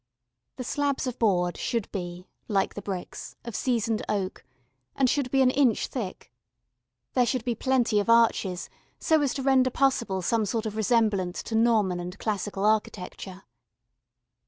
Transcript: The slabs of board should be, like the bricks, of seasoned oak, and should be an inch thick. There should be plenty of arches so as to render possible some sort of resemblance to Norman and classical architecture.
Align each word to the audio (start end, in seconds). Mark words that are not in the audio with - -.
The 0.55 0.63
slabs 0.63 1.05
of 1.05 1.19
board 1.19 1.57
should 1.57 1.87
be, 1.91 2.27
like 2.47 2.73
the 2.73 2.81
bricks, 2.81 3.35
of 3.43 3.55
seasoned 3.55 4.01
oak, 4.09 4.43
and 4.95 5.07
should 5.07 5.29
be 5.29 5.43
an 5.43 5.51
inch 5.51 5.85
thick. 5.85 6.33
There 7.13 7.27
should 7.27 7.45
be 7.45 7.53
plenty 7.53 7.99
of 7.99 8.09
arches 8.09 8.67
so 8.97 9.21
as 9.21 9.31
to 9.35 9.43
render 9.43 9.69
possible 9.69 10.23
some 10.23 10.47
sort 10.47 10.65
of 10.65 10.75
resemblance 10.75 11.43
to 11.43 11.53
Norman 11.55 11.99
and 11.99 12.17
classical 12.17 12.65
architecture. 12.65 13.43